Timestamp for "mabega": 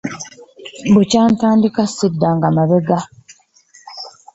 2.55-2.99